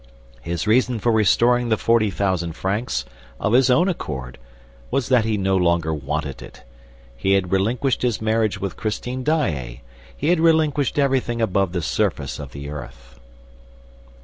[0.41, 3.05] His reason for restoring the forty thousand francs,
[3.39, 4.39] of his own accord,
[4.89, 6.63] was that he no longer wanted it.
[7.15, 9.81] He had relinquished his marriage with Christine Daae.
[10.17, 13.19] He had relinquished everything above the surface of the earth."